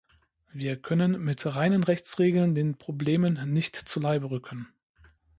[0.51, 4.67] Wir können mit reinen Rechtsregeln den Problemen nicht zuleibe rücken.